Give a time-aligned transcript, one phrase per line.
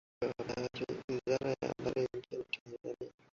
[0.21, 2.07] Hata hivyo wizara ya habari
[2.47, 3.13] nchini Tanzania